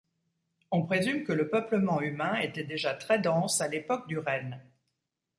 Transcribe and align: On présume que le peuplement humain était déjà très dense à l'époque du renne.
On 0.71 0.81
présume 0.81 1.23
que 1.25 1.31
le 1.31 1.47
peuplement 1.47 2.01
humain 2.01 2.33
était 2.37 2.63
déjà 2.63 2.95
très 2.95 3.19
dense 3.19 3.61
à 3.61 3.67
l'époque 3.67 4.07
du 4.07 4.17
renne. 4.17 4.59